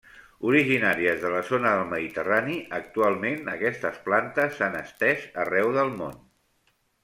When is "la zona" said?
1.33-1.73